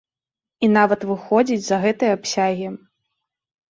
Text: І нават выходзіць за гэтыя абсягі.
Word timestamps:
І 0.67 0.69
нават 0.77 1.05
выходзіць 1.11 1.61
за 1.69 1.81
гэтыя 1.87 2.11
абсягі. 2.21 2.77